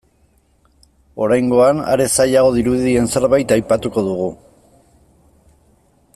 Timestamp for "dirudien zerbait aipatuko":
2.57-4.05